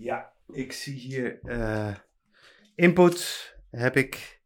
[0.00, 1.94] Ja, ik zie hier uh,
[2.74, 4.40] input heb ik.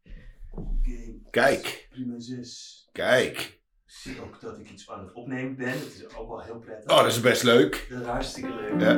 [1.31, 1.87] Kijk.
[1.91, 2.89] Prima 6.
[2.93, 3.39] Kijk.
[3.39, 5.79] Ik zie ook dat ik iets aan het opnemen ben.
[5.79, 6.91] Dat is ook wel heel prettig.
[6.91, 7.87] Oh, dat is best leuk.
[7.91, 8.81] Dat is hartstikke leuk.
[8.81, 8.97] Ja.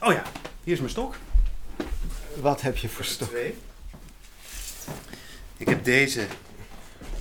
[0.00, 0.22] Oh ja,
[0.64, 1.16] hier is mijn stok.
[2.40, 3.28] Wat heb je voor stok?
[3.28, 3.54] Twee.
[5.56, 6.26] Ik heb deze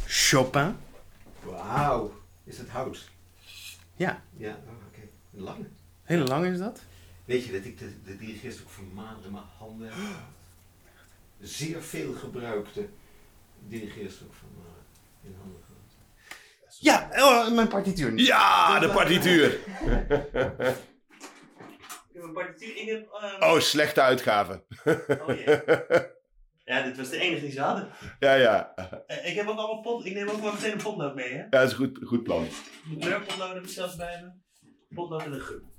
[0.10, 0.76] Chopin.
[1.44, 2.12] Wauw.
[2.44, 3.10] Is het hout?
[3.96, 5.02] Ja, Ja, oh, oké.
[5.34, 5.66] Een lange.
[6.04, 6.80] hele lang is dat.
[7.26, 9.98] Weet je dat ik de, de dirigeerstok van maanden in mijn handen heb?
[11.42, 12.88] Zeer veel gebruikte
[13.68, 16.78] dirigeerstok van uh, in handen gehad.
[16.80, 18.28] Ja, oh, mijn partituur niet.
[18.28, 19.52] Ja, de partituur.
[22.10, 23.08] Ik heb een partituur in het...
[23.40, 24.64] Oh, slechte uitgave.
[25.28, 25.64] oh ja.
[26.68, 27.88] Ja, dit was de enige die ze hadden.
[28.20, 28.74] Ja, ja.
[29.08, 30.06] Eh, ik heb ook allemaal pot...
[30.06, 31.38] Ik neem ook wel meteen een potlood mee, hè.
[31.38, 32.48] Ja, dat is een goed, goed plan.
[32.90, 34.32] De kleurpotlood heb ik zelfs bij me.
[34.96, 35.76] Potlood en een gum.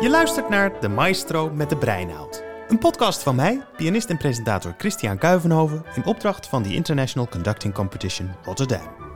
[0.00, 2.42] Je luistert naar De Maestro met de Breinoud.
[2.68, 5.84] Een podcast van mij, pianist en presentator Christian Kuivenhoven...
[5.94, 9.07] in opdracht van de International Conducting Competition Rotterdam.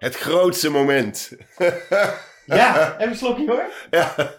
[0.00, 1.30] Het grootste moment.
[2.46, 3.72] Ja, even een slokje hoor.
[3.90, 4.34] Ja.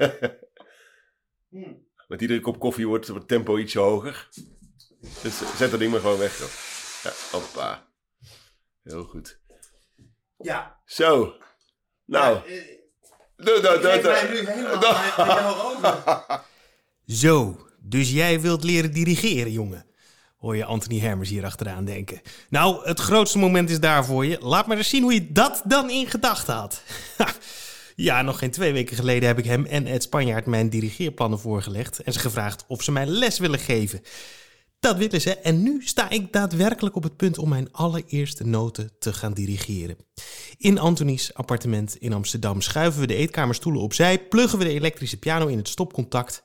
[1.50, 1.88] Hmm.
[2.08, 4.28] Met iedere kop koffie wordt het tempo ietsje hoger.
[5.22, 6.40] Dus zet dat ding maar gewoon weg.
[6.40, 6.50] Joh.
[7.04, 7.88] Ja, hoppa.
[8.84, 9.40] Heel goed.
[10.38, 10.82] Ja.
[10.86, 11.36] Zo.
[12.06, 12.36] Nou.
[12.36, 12.80] Ja, eh,
[13.36, 14.12] Doe, doe, doe, Geef doe.
[14.12, 16.44] mij nu helemaal aan jou over.
[17.22, 19.86] Zo, dus jij wilt leren dirigeren, jongen.
[20.42, 22.22] Hoor je Anthony Hermers hier achteraan denken.
[22.50, 24.38] Nou, het grootste moment is daar voor je.
[24.40, 26.84] Laat maar eens zien hoe je dat dan in gedachten had.
[27.96, 32.00] ja, nog geen twee weken geleden heb ik hem en Ed Spanjaard mijn dirigeerplannen voorgelegd.
[32.00, 34.02] En ze gevraagd of ze mij les willen geven.
[34.80, 38.92] Dat willen ze en nu sta ik daadwerkelijk op het punt om mijn allereerste noten
[39.00, 39.98] te gaan dirigeren.
[40.58, 45.48] In Anthony's appartement in Amsterdam schuiven we de eetkamerstoelen opzij, pluggen we de elektrische piano
[45.48, 46.44] in het stopcontact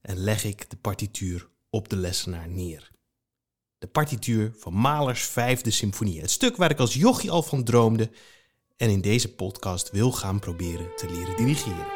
[0.00, 2.96] en leg ik de partituur op de lessenaar neer.
[3.78, 8.10] De partituur van Mahlers vijfde symfonie, het stuk waar ik als jochie al van droomde
[8.76, 11.86] en in deze podcast wil gaan proberen te leren dirigeren.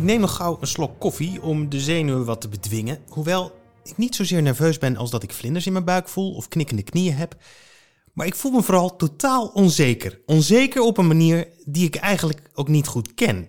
[0.00, 2.98] Ik neem nog gauw een slok koffie om de zenuwen wat te bedwingen.
[3.08, 3.52] Hoewel
[3.82, 6.82] ik niet zozeer nerveus ben als dat ik vlinders in mijn buik voel of knikkende
[6.82, 7.36] knieën heb.
[8.12, 10.20] Maar ik voel me vooral totaal onzeker.
[10.26, 13.48] Onzeker op een manier die ik eigenlijk ook niet goed ken.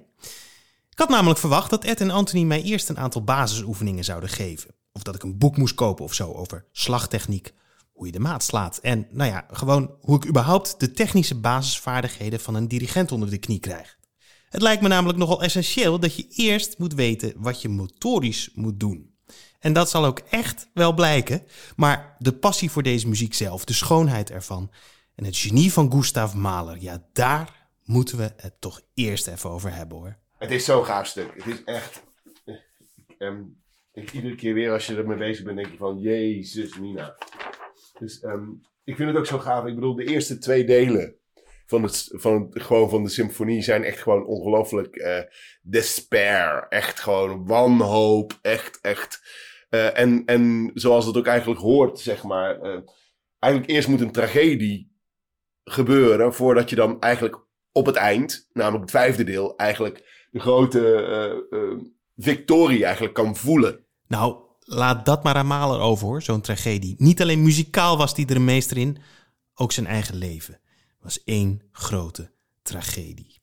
[0.89, 4.75] Ik had namelijk verwacht dat Ed en Anthony mij eerst een aantal basisoefeningen zouden geven.
[4.93, 7.53] Of dat ik een boek moest kopen of zo over slagtechniek,
[7.93, 8.77] hoe je de maat slaat.
[8.77, 13.37] En nou ja, gewoon hoe ik überhaupt de technische basisvaardigheden van een dirigent onder de
[13.37, 13.99] knie krijg.
[14.51, 18.79] Het lijkt me namelijk nogal essentieel dat je eerst moet weten wat je motorisch moet
[18.79, 19.15] doen.
[19.59, 21.43] En dat zal ook echt wel blijken,
[21.75, 24.71] maar de passie voor deze muziek zelf, de schoonheid ervan
[25.15, 29.73] en het genie van Gustav Mahler, ja, daar moeten we het toch eerst even over
[29.75, 30.17] hebben hoor.
[30.37, 31.33] Het is zo'n gaaf stuk.
[31.35, 32.03] Het is echt.
[33.17, 33.41] ehm,
[33.93, 37.15] ik, iedere keer weer als je ermee bezig bent, denk je van Jezus, Mina.
[37.99, 38.49] Dus ehm,
[38.83, 39.65] ik vind het ook zo gaaf.
[39.65, 41.15] Ik bedoel, de eerste twee delen
[41.71, 45.19] van, het, van, gewoon van de symfonie zijn echt gewoon ongelooflijk eh,
[45.61, 46.65] despair.
[46.69, 48.39] Echt gewoon wanhoop.
[48.41, 49.21] Echt, echt.
[49.69, 52.61] eh, en, en zoals het ook eigenlijk hoort, zeg maar.
[52.61, 52.79] eh,
[53.39, 54.95] eigenlijk eerst moet een tragedie
[55.63, 60.79] gebeuren voordat je dan eigenlijk op het eind, namelijk het vijfde deel, eigenlijk de grote
[62.17, 63.85] victorie eigenlijk kan voelen.
[64.07, 66.95] Nou, laat dat maar aan Mahler over hoor, zo'n tragedie.
[66.97, 68.97] Niet alleen muzikaal was hij er een meester in,
[69.53, 70.60] ook zijn eigen leven
[71.01, 72.31] was één grote
[72.61, 73.39] tragedie.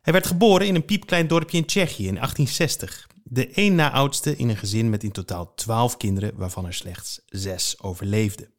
[0.00, 3.06] Hij werd geboren in een piepklein dorpje in Tsjechië in 1860.
[3.24, 7.20] De één na oudste in een gezin met in totaal twaalf kinderen, waarvan er slechts
[7.26, 8.50] zes overleefden.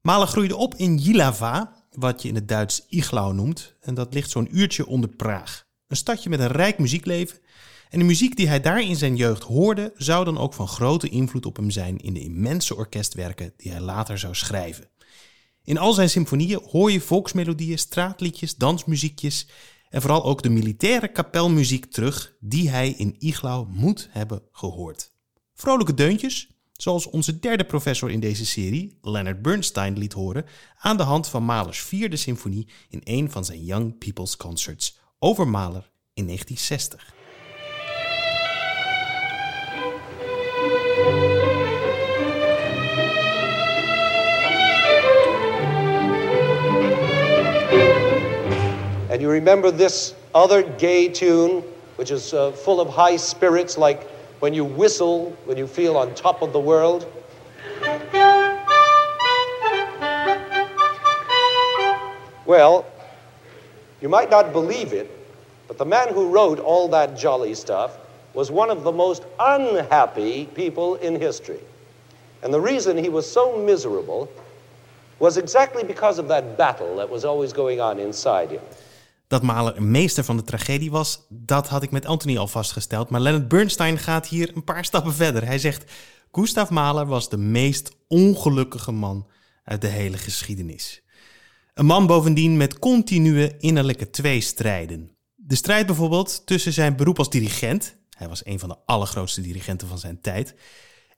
[0.00, 4.30] Mahler groeide op in Jihlava, wat je in het Duits Iglau noemt, en dat ligt
[4.30, 5.66] zo'n uurtje onder Praag.
[5.86, 7.38] Een stadje met een rijk muziekleven
[7.90, 11.08] En de muziek die hij daar in zijn jeugd hoorde, zou dan ook van grote
[11.08, 14.88] invloed op hem zijn in de immense orkestwerken die hij later zou schrijven.
[15.64, 19.48] In al zijn symfonieën hoor je volksmelodieën, straatliedjes, dansmuziekjes
[19.90, 25.12] en vooral ook de militaire kapelmuziek terug die hij in Iglau moet hebben gehoord.
[25.54, 30.44] Vrolijke deuntjes, zoals onze derde professor in deze serie, Leonard Bernstein, liet horen
[30.78, 35.48] aan de hand van Mahlers vierde symfonie in een van zijn Young People's Concerts over
[35.48, 37.23] Mahler in 1960.
[49.24, 51.62] You remember this other gay tune,
[51.96, 54.02] which is uh, full of high spirits, like
[54.40, 57.10] when you whistle when you feel on top of the world?
[62.44, 62.84] Well,
[64.02, 65.10] you might not believe it,
[65.68, 67.96] but the man who wrote all that jolly stuff
[68.34, 71.60] was one of the most unhappy people in history.
[72.42, 74.30] And the reason he was so miserable
[75.18, 78.60] was exactly because of that battle that was always going on inside him.
[79.26, 83.10] Dat Mahler een meester van de tragedie was, dat had ik met Anthony al vastgesteld.
[83.10, 85.46] Maar Leonard Bernstein gaat hier een paar stappen verder.
[85.46, 85.92] Hij zegt:
[86.32, 89.26] Gustav Mahler was de meest ongelukkige man
[89.64, 91.02] uit de hele geschiedenis.
[91.74, 95.16] Een man bovendien met continue innerlijke tweestrijden.
[95.34, 99.88] De strijd bijvoorbeeld tussen zijn beroep als dirigent, hij was een van de allergrootste dirigenten
[99.88, 100.54] van zijn tijd,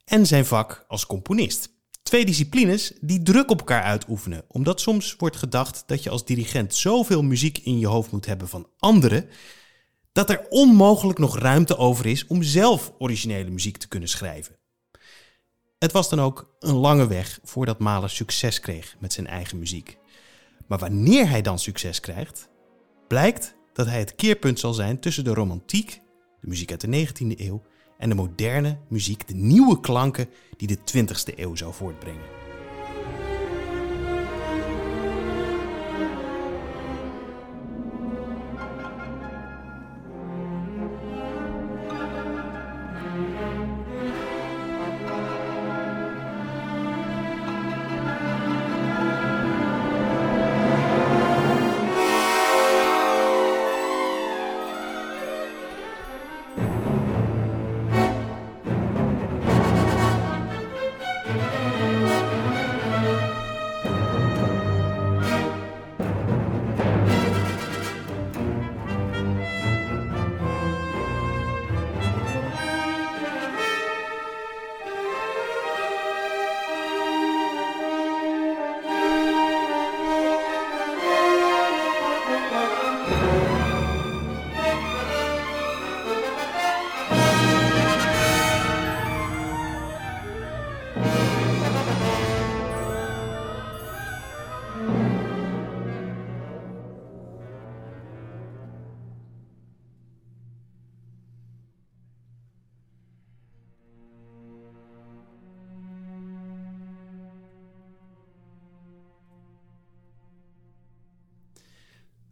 [0.05, 1.76] en zijn vak als componist.
[2.07, 6.75] Twee disciplines die druk op elkaar uitoefenen, omdat soms wordt gedacht dat je als dirigent
[6.75, 9.29] zoveel muziek in je hoofd moet hebben van anderen,
[10.13, 14.57] dat er onmogelijk nog ruimte over is om zelf originele muziek te kunnen schrijven.
[15.79, 19.99] Het was dan ook een lange weg voordat Mahler succes kreeg met zijn eigen muziek.
[20.67, 22.49] Maar wanneer hij dan succes krijgt,
[23.09, 26.01] blijkt dat hij het keerpunt zal zijn tussen de romantiek,
[26.41, 27.63] de muziek uit de 19e eeuw,
[27.99, 32.46] en de moderne muziek, de nieuwe klanken die de 20e eeuw zou voortbrengen.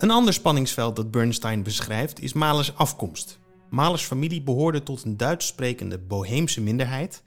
[0.05, 3.39] Een ander spanningsveld dat Bernstein beschrijft is Mahlers afkomst.
[3.71, 7.23] Mahlers familie behoorde tot een Duits sprekende boheemse minderheid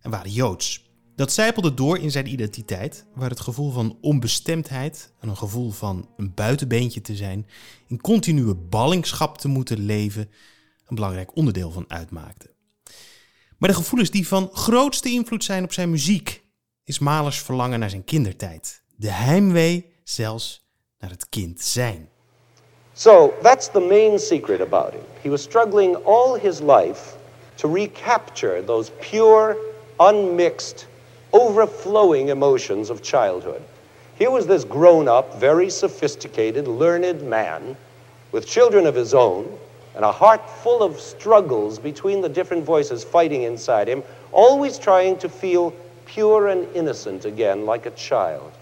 [0.00, 0.90] en waren Joods.
[1.16, 6.08] Dat zijpelde door in zijn identiteit, waar het gevoel van onbestemdheid en een gevoel van
[6.16, 7.46] een buitenbeentje te zijn,
[7.86, 10.30] in continue ballingschap te moeten leven,
[10.86, 12.50] een belangrijk onderdeel van uitmaakte.
[13.58, 16.44] Maar de gevoelens die van grootste invloed zijn op zijn muziek,
[16.84, 18.82] is Mahlers verlangen naar zijn kindertijd.
[18.96, 22.12] De heimwee zelfs naar het kind zijn.
[22.94, 25.02] So that's the main secret about him.
[25.22, 27.16] He was struggling all his life
[27.56, 29.56] to recapture those pure,
[29.98, 30.86] unmixed,
[31.32, 33.62] overflowing emotions of childhood.
[34.16, 37.76] Here was this grown up, very sophisticated, learned man
[38.30, 39.58] with children of his own
[39.96, 45.16] and a heart full of struggles between the different voices fighting inside him, always trying
[45.18, 45.72] to feel
[46.06, 48.52] pure and innocent again like a child.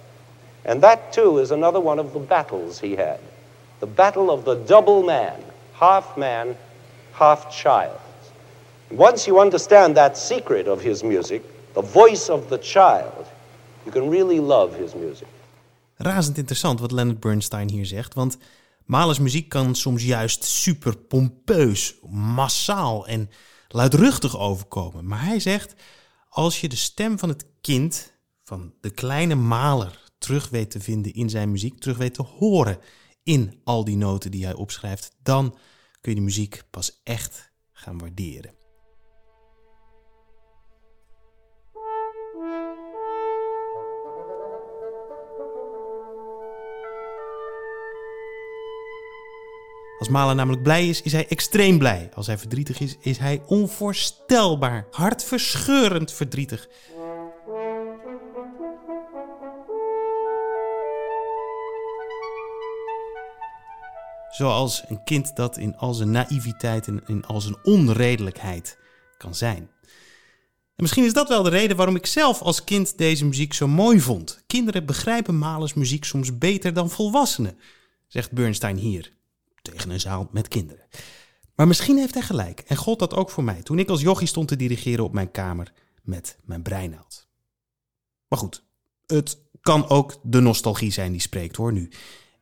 [0.64, 3.20] And that, too, is another one of the battles he had
[3.82, 5.34] the battle of the double man,
[5.72, 6.56] half man,
[7.10, 7.98] half child.
[8.90, 13.26] Once you understand that secret of his music, the voice of the child,
[13.84, 15.26] you can really love his music.
[15.96, 18.38] Razend interessant wat Leonard Bernstein hier zegt, want
[18.84, 23.30] Mahlers muziek kan soms juist super pompeus, massaal en
[23.68, 25.06] luidruchtig overkomen.
[25.06, 25.74] Maar hij zegt,
[26.28, 28.12] als je de stem van het kind,
[28.42, 32.78] van de kleine Maler, terug weet te vinden in zijn muziek, terug weet te horen
[33.22, 35.56] in al die noten die hij opschrijft, dan
[36.00, 38.60] kun je de muziek pas echt gaan waarderen.
[49.98, 52.10] Als Malen namelijk blij is, is hij extreem blij.
[52.14, 56.68] Als hij verdrietig is, is hij onvoorstelbaar, hartverscheurend verdrietig.
[64.32, 68.78] Zoals een kind dat in al zijn naïviteit en in al zijn onredelijkheid
[69.16, 69.70] kan zijn.
[70.74, 73.68] En misschien is dat wel de reden waarom ik zelf als kind deze muziek zo
[73.68, 74.42] mooi vond.
[74.46, 77.58] Kinderen begrijpen Malers muziek soms beter dan volwassenen,
[78.06, 79.12] zegt Bernstein hier,
[79.62, 80.86] tegen een zaal met kinderen.
[81.54, 84.26] Maar misschien heeft hij gelijk en gold dat ook voor mij toen ik als jochie
[84.26, 85.72] stond te dirigeren op mijn kamer
[86.02, 87.28] met mijn breinaald.
[88.28, 88.64] Maar goed,
[89.06, 91.90] het kan ook de nostalgie zijn die spreekt hoor nu.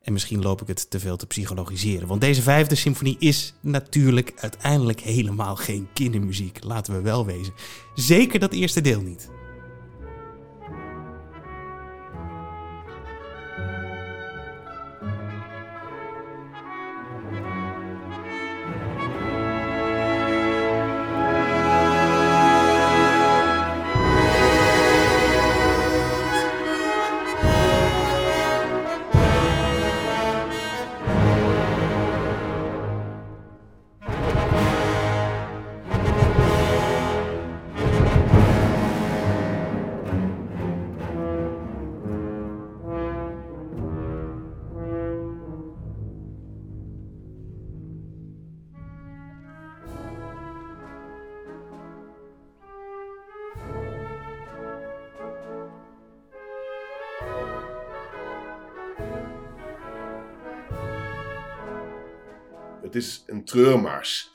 [0.00, 2.09] En misschien loop ik het te veel te psychologiseren.
[2.09, 6.64] Want deze vijfde symfonie is natuurlijk uiteindelijk helemaal geen kindermuziek.
[6.64, 7.52] Laten we wel wezen.
[7.95, 9.30] Zeker dat eerste deel niet.
[62.90, 64.32] Het is een treurmars.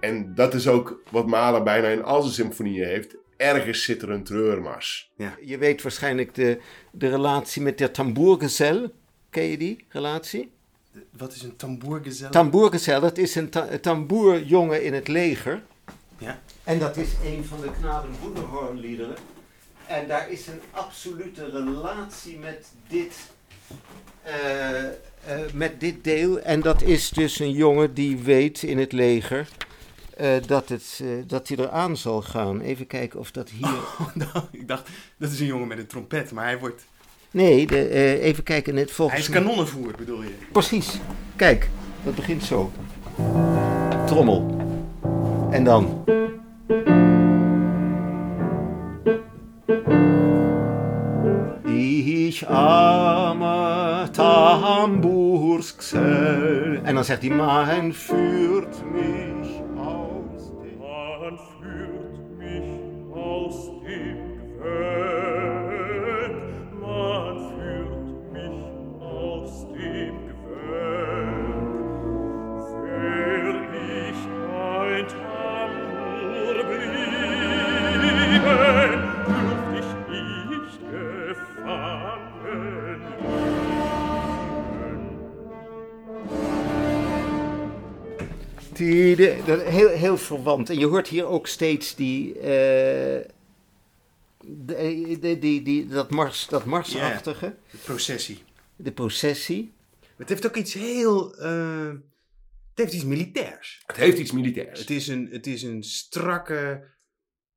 [0.00, 3.16] En dat is ook wat Mahler bijna in al zijn symfonieën heeft.
[3.36, 5.12] Ergens zit er een treurmars.
[5.44, 6.60] Je weet waarschijnlijk de,
[6.90, 8.90] de relatie met de tamboergezel.
[9.30, 10.52] Ken je die relatie?
[11.16, 12.30] Wat is een tamboergezel?
[12.30, 15.62] Tamboergezel, dat is een ta tamboerjongen in het leger.
[16.18, 16.40] Ja.
[16.64, 19.16] En dat is een van de Knaben Wunderhornliederen.
[19.86, 23.14] En daar is een absolute relatie met dit,
[25.52, 26.40] met dit deel.
[26.40, 29.48] En dat is dus een jongen die weet in het leger
[30.18, 32.60] eh, dat, het, eh, dat hij eraan zal gaan.
[32.60, 33.68] Even kijken of dat hier...
[34.32, 36.86] Nou, ik dacht, dat is een jongen met een trompet, maar hij wordt...
[37.30, 38.76] Nee, de, eh, even kijken.
[38.76, 40.34] Het Hij volgens is kanonnenvoer, bedoel je?
[40.52, 40.98] Precies.
[41.36, 41.68] Kijk,
[42.04, 42.72] dat begint zo.
[44.06, 44.56] Trommel.
[45.50, 46.04] En dan.
[51.64, 52.44] Ich
[54.88, 56.82] Tamboersksel.
[56.82, 59.27] En dan zegt hij, man führt mich aus
[88.78, 90.70] heel, heel verwant.
[90.70, 93.24] En je hoort hier ook steeds die, eh,
[94.40, 98.42] de- de- die, die, dat, mars, dat marsachtige, De processie.
[98.76, 99.72] de processie.
[100.16, 101.34] Het heeft ook iets heel...
[101.36, 101.88] eh,
[102.70, 103.82] het heeft iets militairs.
[103.86, 104.80] Het heeft iets militairs.
[104.80, 106.84] Het is, een, het is een strakke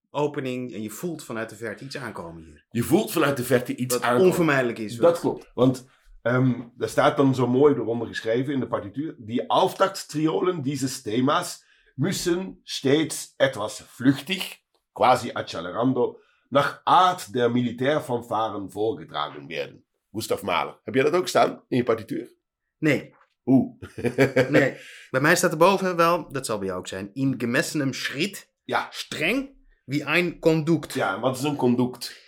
[0.10, 2.66] opening en je voelt vanuit de verte iets aankomen hier.
[2.72, 4.28] Je voelt vanuit de verte iets Wat aankomen.
[4.28, 4.96] onvermijdelijk is.
[4.96, 5.51] Dat klopt.
[5.54, 5.86] Want
[6.22, 9.16] ehm daar staat dan zo mooi eronder geschreven in de partituur.
[9.18, 11.63] Die Auftakttriolen dieses Themas
[11.96, 14.62] müssen stets etwas flüchtig,
[14.94, 19.86] quasi accelerando, nach Art der Militärfanfaren vorgetragen werden.
[20.12, 20.80] Gustav Mahler.
[20.84, 22.34] Heb jij dat ook staan in je partituur?
[22.78, 23.13] Nee,
[23.46, 23.80] Oeh.
[24.50, 24.78] nee.
[25.10, 28.88] Bij mij staat erboven wel, dat zal bij jou ook zijn, in gemessenem Schritt, Ja.
[28.92, 29.50] streng
[29.86, 30.94] wie ein Conduct.
[30.94, 32.20] Ja, en wat is een conduct?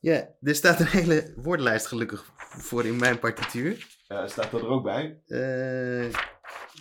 [0.00, 3.86] Ja, er staat een hele woordenlijst gelukkig voor in mijn partituur.
[4.06, 5.20] Eh, staat dat er ook bij?
[5.26, 6.14] Eh,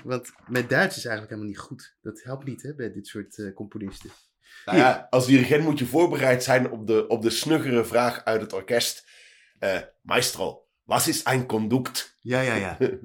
[0.04, 1.96] want mijn Duits is eigenlijk helemaal niet goed.
[2.02, 4.10] Dat helpt niet hè, bij dit soort eh, componisten.
[4.66, 8.42] Nou ja, als dirigent moet je voorbereid zijn op de, op de snuggere vraag uit
[8.42, 9.08] het orkest.
[9.60, 12.18] Eh, maestro, wat is een conduct?
[12.22, 12.78] Ja, ja, ja.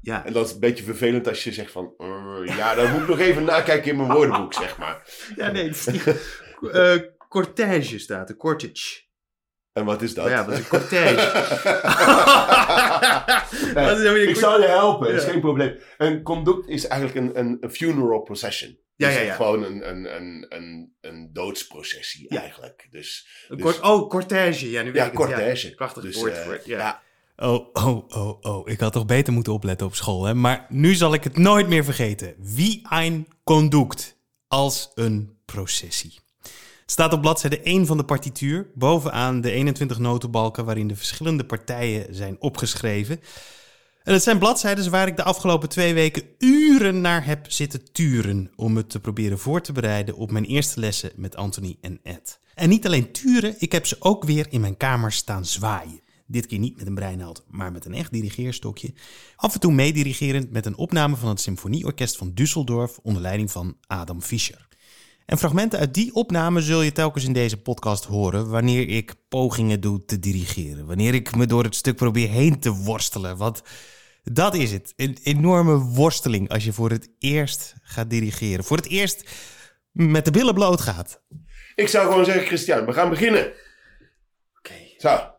[0.00, 1.94] Ja, En dat is een beetje vervelend als je zegt van...
[1.98, 5.08] "Eh, ja, dan moet ik nog even nakijken in mijn woordenboek, zeg maar.
[5.36, 6.04] ja nee, het is niet...
[7.28, 9.05] Cortège staat er, cortege.
[9.76, 10.28] En wat is dat?
[10.28, 11.14] Ja, dat is een cortège.
[13.76, 15.30] Is een ik zal je helpen, dat is Ja.
[15.30, 15.78] geen probleem.
[15.98, 18.78] Een conduct is eigenlijk een, een, een funeral procession.
[18.96, 19.34] Ja, Dus ja, echt ja.
[19.34, 22.40] Gewoon een, een, een, een, een doodsprocessie Ja.
[22.40, 22.86] eigenlijk.
[22.90, 24.70] Dus, Een dus- oh, cortège.
[24.70, 25.20] Ja, nu weet ja, ik het.
[25.26, 25.74] cortège.
[25.74, 26.64] prachtig dus, woord eh, voor het.
[26.64, 26.78] Ja.
[26.78, 27.02] ja.
[27.48, 28.68] Oh, oh, oh, oh.
[28.68, 30.34] Ik had toch beter moeten opletten op school, hè?
[30.34, 32.34] Maar nu zal ik het nooit meer vergeten.
[32.38, 34.18] Wie ein Conduct.
[34.48, 36.18] Als een processie.
[36.88, 42.14] Staat op bladzijde 1 van de partituur, bovenaan de 21 notenbalken waarin de verschillende partijen
[42.14, 43.20] zijn opgeschreven.
[44.02, 48.50] En het zijn bladzijden waar ik de afgelopen twee weken uren naar heb zitten turen
[48.56, 52.40] om het te proberen voor te bereiden op mijn eerste lessen met Anthony en Ed.
[52.54, 56.00] En niet alleen turen, ik heb ze ook weer in mijn kamer staan zwaaien.
[56.26, 58.94] Dit keer niet met een breinaald, maar met een echt dirigeerstokje.
[59.36, 63.76] Af en toe meedirigerend met een opname van het Symfonieorkest van Düsseldorf onder leiding van
[63.86, 64.65] Adam Fischer.
[65.26, 69.80] En fragmenten uit die opname zul je telkens in deze podcast horen wanneer ik pogingen
[69.80, 70.86] doe te dirigeren.
[70.86, 73.36] Wanneer ik me door het stuk probeer heen te worstelen.
[73.36, 73.62] Want
[74.22, 74.92] dat is het.
[74.96, 78.64] Een enorme worsteling als je voor het eerst gaat dirigeren.
[78.64, 79.30] Voor het eerst
[79.90, 81.22] met de billen bloot gaat.
[81.74, 83.52] Ik zou gewoon zeggen, Christian, we gaan beginnen.
[84.58, 84.74] Oké.
[84.98, 85.30] Zo.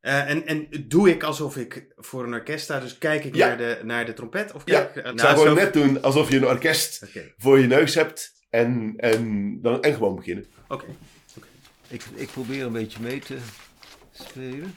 [0.00, 3.46] Eh, en, en doe ik alsof ik voor een orkest sta, dus kijk ik Ja.
[3.46, 4.52] naar, de, naar de trompet?
[4.52, 7.04] Of Ja, kijk ik, ik nou, zou gewoon net doen alsof je een orkest
[7.36, 8.38] voor je neus hebt.
[8.50, 10.46] En, en, dan, en gewoon beginnen.
[10.68, 10.86] oké.
[11.88, 13.38] Ik, ik probeer een beetje mee te
[14.12, 14.74] spelen.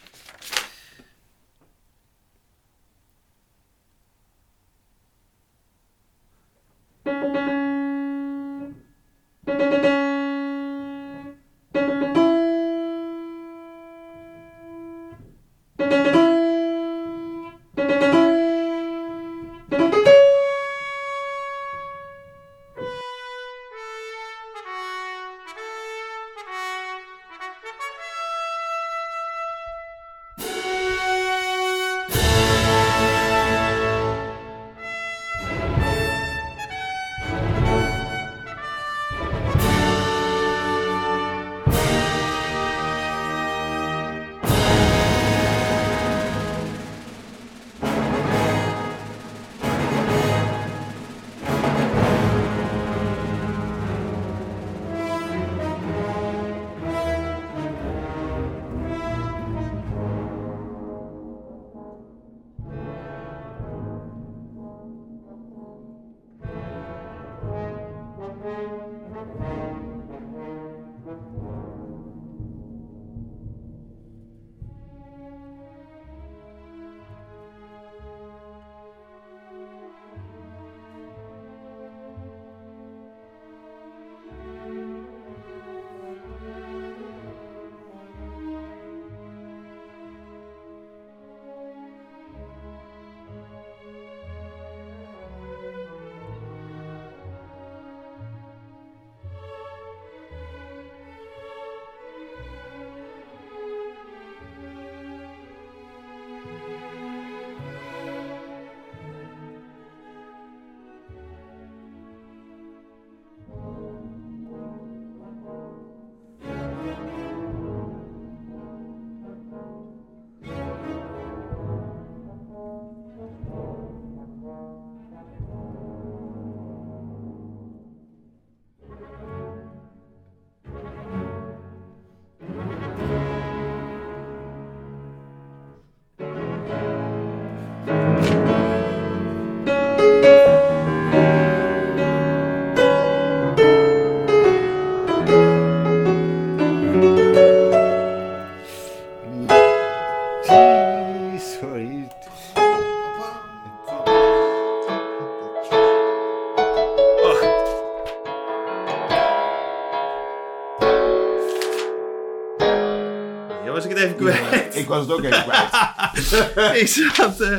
[163.84, 164.76] Was ik het even kwijt.
[164.76, 166.82] Ik was het ook even kwijt.
[166.82, 167.42] ik zat...
[167.42, 167.58] eh,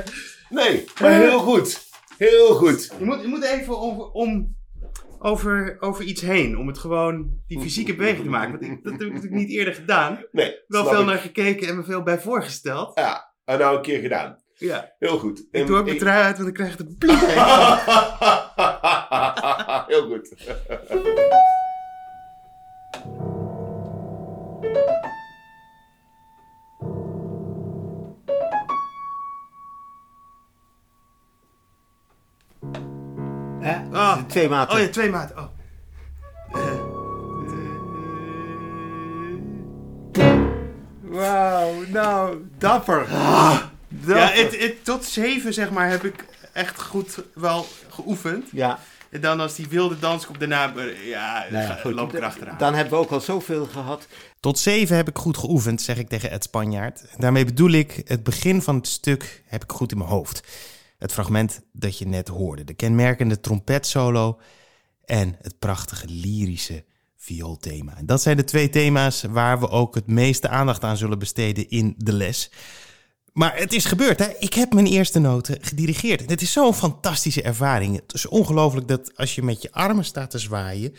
[0.49, 1.83] Nee, maar heel goed.
[2.19, 2.93] Heel goed.
[2.99, 4.57] je, moet, je moet even over, om,
[5.19, 8.51] over, over iets heen, om het gewoon die fysieke beweging te maken.
[8.51, 10.25] Want ik, dat heb ik natuurlijk niet eerder gedaan.
[10.33, 11.07] Nee, Wel veel ik.
[11.07, 12.99] naar gekeken en me veel bij voorgesteld.
[12.99, 14.43] Ja, en nou een keer gedaan.
[14.55, 14.93] Ja.
[14.99, 15.39] Heel goed.
[15.39, 17.21] Ik En doe ook mijn ik- trui uit, want dan krijg ik de bliep.
[19.87, 20.35] Heel goed.
[34.35, 34.75] Twee maten.
[34.77, 35.37] Oh ja, twee maten.
[35.39, 35.45] Oh.
[41.03, 43.07] Wauw, nou, dapper.
[43.11, 48.49] Ja, het, het, tot zeven zeg maar heb ik echt goed wel geoefend.
[48.53, 48.79] Ja,
[49.11, 52.13] En dan als die wilde dans komt daarna, eh, ja, Nou ja, ga- goed, loop
[52.13, 52.59] ik erachteraan.
[52.59, 54.07] Dan hebben we ook al zoveel gehad.
[54.41, 57.05] Tot zeven heb ik goed geoefend, zeg ik tegen Ed Spanjaard.
[57.19, 60.43] Daarmee bedoel ik, het begin van het stuk heb ik goed in mijn hoofd.
[61.05, 62.65] Het fragment dat je net hoorde.
[62.65, 64.41] De kenmerkende trompetsolo
[65.05, 66.85] en het prachtige lyrische
[67.17, 67.97] vioolthema.
[67.97, 71.69] En dat zijn de twee thema's waar we ook het meeste aandacht aan zullen besteden
[71.69, 72.51] in de les.
[73.33, 74.29] Maar het is gebeurd, hè?
[74.39, 76.23] Ik heb mijn eerste noten gedirigeerd.
[76.23, 77.97] En het is zo'n fantastische ervaring.
[77.97, 80.95] Het is ongelooflijk dat als je met je armen staat te zwaaien,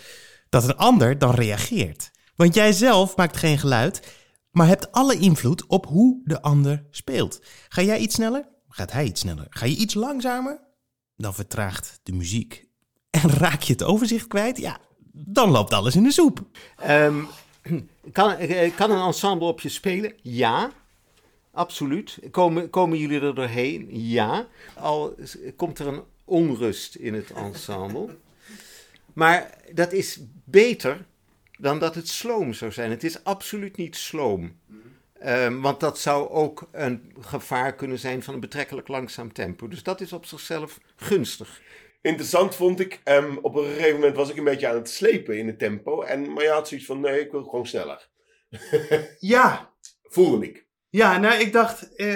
[0.50, 2.12] dat een ander dan reageert.
[2.36, 4.16] Want jij zelf maakt geen geluid,
[4.52, 7.42] maar hebt alle invloed op hoe de ander speelt.
[7.70, 8.54] Ga jij iets sneller?
[8.76, 9.48] Gaat hij iets sneller?
[9.50, 10.60] Ga je iets langzamer?
[11.18, 12.64] Dan vertraagt de muziek.
[13.10, 14.58] En raak je het overzicht kwijt?
[14.58, 14.80] Ja,
[15.12, 16.44] dan loopt alles in de soep.
[16.78, 17.24] Ehm,
[18.12, 20.14] kan, eh, kan een ensemble op je spelen?
[20.22, 20.72] Ja,
[21.52, 22.20] absoluut.
[22.32, 23.88] Komen, komen jullie er doorheen?
[23.92, 24.48] Ja.
[24.74, 25.16] Al
[25.56, 28.18] komt er een onrust in het ensemble.
[29.14, 31.06] Maar dat is beter
[31.60, 32.90] dan dat het sloom zou zijn.
[32.90, 34.56] Het is absoluut niet sloom.
[35.26, 39.68] Ehm, want dat zou ook een gevaar kunnen zijn van een betrekkelijk langzaam tempo.
[39.68, 41.62] Dus dat is op zichzelf gunstig.
[42.02, 45.38] Interessant vond ik, ehm, op een gegeven moment was ik een beetje aan het slepen
[45.38, 46.02] in het tempo.
[46.02, 48.10] En, maar je had zoiets van, nee, ik wil gewoon sneller.
[49.20, 50.66] Ja, Voelde ik.
[50.90, 52.16] ja, nou, ik dacht, eh,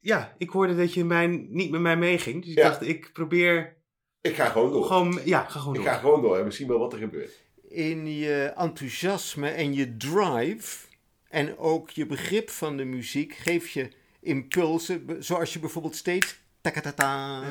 [0.00, 2.42] ja, ik hoorde dat je mij, niet met mij meeging.
[2.42, 2.68] Dus ik Ja.
[2.68, 3.76] dacht, ik probeer
[4.20, 4.84] Ik ga gewoon door.
[4.84, 5.90] gewoon, ja, ga gewoon ik door.
[5.90, 7.32] ga gewoon door en we zien wel wat er gebeurt.
[7.68, 10.90] in je enthousiasme en je drive
[11.32, 13.88] en ook je begrip van de muziek geef je
[14.20, 17.42] impulsen, zoals je bijvoorbeeld steeds takatata.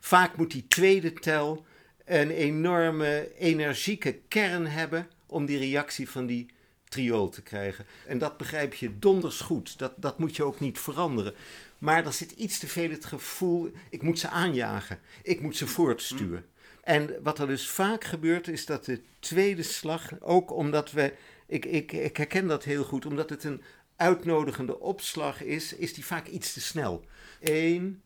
[0.00, 1.64] Vaak moet die tweede tel
[2.04, 6.46] een enorme energieke kern hebben om die reactie van die
[6.88, 7.86] triool te krijgen.
[8.06, 9.78] En dat begrijp je donders goed.
[9.78, 11.34] Dat, dat moet je ook niet veranderen.
[11.78, 14.98] Maar er zit iets te veel het gevoel, ik moet ze aanjagen.
[15.22, 16.44] Ik moet ze voortstuwen.
[16.82, 21.12] En wat er dus vaak gebeurt, is dat de tweede slag, ook omdat we,
[21.52, 23.62] ik, ik, ik herken dat heel goed, omdat het een
[23.96, 27.04] uitnodigende opslag is, is die vaak iets te snel.
[27.40, 28.02] Eén,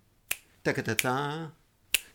[0.63, 1.53] takatata,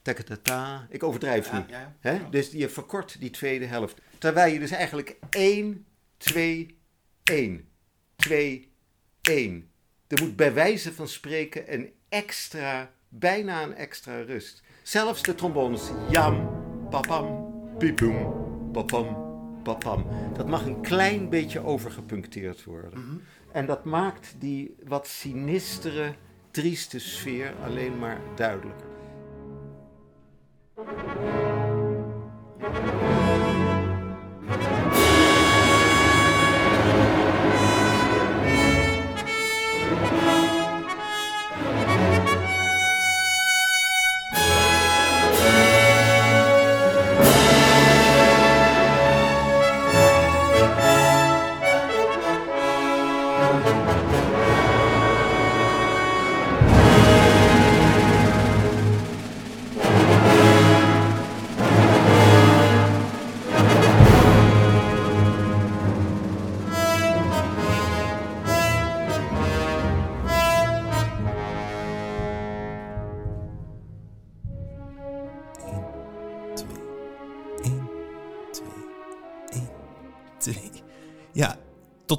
[0.02, 0.88] takatata.
[0.90, 1.64] Ik overdrijf nu.
[2.02, 2.28] ja.
[2.30, 3.98] Dus je verkort die tweede helft.
[4.18, 5.86] Terwijl je dus eigenlijk 1,
[6.18, 6.78] 2,
[7.24, 7.70] 1,
[8.16, 8.72] 2,
[9.22, 9.70] 1.
[10.08, 14.62] Er moet bij wijze van spreken een extra, bijna een extra rust.
[14.84, 15.82] Zelfs de trombones.
[16.10, 16.50] Jam,
[16.90, 18.34] papam, pipoem,
[18.72, 19.31] papam,
[19.62, 20.06] papam.
[20.34, 23.22] Dat mag een klein beetje overgepuncteerd worden.
[23.52, 26.14] En dat maakt die wat sinistere,
[26.52, 28.90] trieste sfeer alleen maar duidelijker.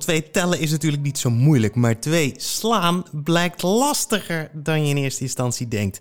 [0.03, 5.03] Twee tellen is natuurlijk niet zo moeilijk, maar twee slaan blijkt lastiger dan je in
[5.03, 6.01] eerste instantie denkt.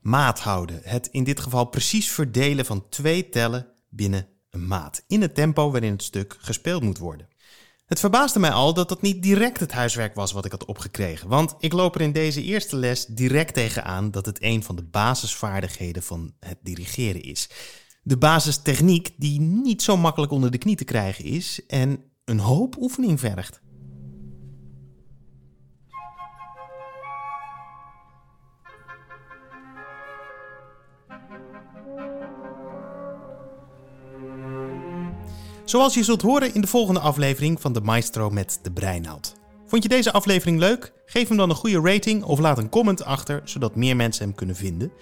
[0.00, 5.22] Maat houden, het in dit geval precies verdelen van twee tellen binnen een maat, in
[5.22, 7.28] het tempo waarin het stuk gespeeld moet worden.
[7.86, 11.28] Het verbaasde mij al dat dat niet direct het huiswerk was wat ik had opgekregen.
[11.28, 14.82] Want ik loop er in deze eerste les direct tegenaan dat het een van de
[14.82, 17.48] basisvaardigheden van het dirigeren is.
[18.02, 22.76] De basistechniek die niet zo makkelijk onder de knie te krijgen is en een hoop
[22.80, 23.60] oefening vergt.
[35.64, 39.34] Zoals je zult horen in de volgende aflevering van de Maestro met de Breinaald.
[39.66, 40.92] Vond je deze aflevering leuk?
[41.06, 44.34] Geef hem dan een goede rating of laat een comment achter, zodat meer mensen hem
[44.34, 44.92] kunnen vinden.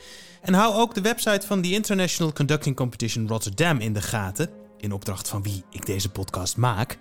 [0.43, 4.93] En hou ook de website van de International Conducting Competition Rotterdam in de gaten, in
[4.93, 6.99] opdracht van wie ik deze podcast maak,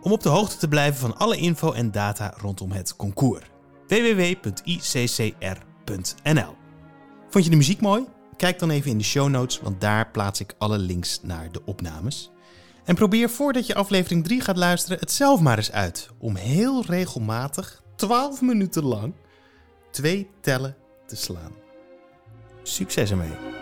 [0.00, 3.44] om op de hoogte te blijven van alle info en data rondom het concours.
[3.88, 4.60] www.iccr.nl
[7.28, 8.04] Vond je de muziek mooi?
[8.36, 11.60] Kijk dan even in de show notes, want daar plaats ik alle links naar de
[11.64, 12.30] opnames.
[12.84, 16.08] En probeer voordat je aflevering 3 gaat luisteren het zelf maar eens uit.
[16.18, 19.14] Om heel regelmatig, 12 minuten lang,
[19.90, 21.52] twee tellen te slaan.
[22.62, 23.61] Succes ermee!